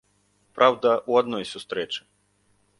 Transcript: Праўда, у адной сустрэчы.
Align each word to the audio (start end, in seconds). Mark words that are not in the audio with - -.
Праўда, 0.59 0.89
у 1.13 1.19
адной 1.21 1.45
сустрэчы. 1.53 2.01